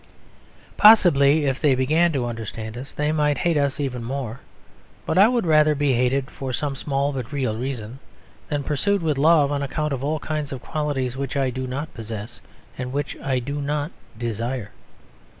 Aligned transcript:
Possibly 0.77 1.45
if 1.45 1.61
they 1.61 1.75
began 1.75 2.11
to 2.13 2.25
understand 2.25 2.75
us 2.75 2.91
they 2.91 3.11
might 3.11 3.37
hate 3.37 3.55
us 3.55 3.79
even 3.79 4.03
more: 4.03 4.39
but 5.05 5.15
I 5.19 5.27
would 5.27 5.45
rather 5.45 5.75
be 5.75 5.93
hated 5.93 6.31
for 6.31 6.51
some 6.51 6.75
small 6.75 7.13
but 7.13 7.31
real 7.31 7.55
reason 7.55 7.99
than 8.49 8.63
pursued 8.63 9.03
with 9.03 9.19
love 9.19 9.51
on 9.51 9.61
account 9.61 9.93
of 9.93 10.03
all 10.03 10.17
kinds 10.17 10.51
of 10.51 10.59
qualities 10.63 11.15
which 11.17 11.37
I 11.37 11.51
do 11.51 11.67
not 11.67 11.93
possess 11.93 12.39
and 12.79 12.91
which 12.91 13.15
I 13.17 13.37
do 13.37 13.61
not 13.61 13.91
desire. 14.17 14.71